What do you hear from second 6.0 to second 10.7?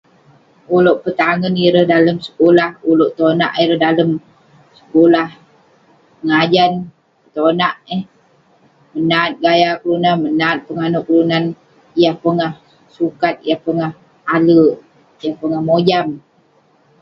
Mengajan, tonak eh, menat gaya kelunan, menat